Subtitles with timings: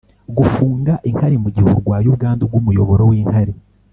[0.37, 3.53] gufunga inkari mu gihe urwaye ubwandu bw’umuyoboro w’inkari